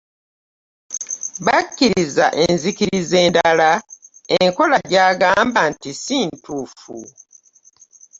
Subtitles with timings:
[1.45, 3.71] Basikiriza enzikiriza endala,
[4.41, 6.97] enkola gy'agamba nti si ntuufu